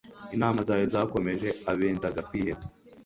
inama 0.35 0.59
zawe 0.67 0.83
zakomeje 0.93 1.49
abendaga 1.71 2.19
kwiheba 2.29 2.63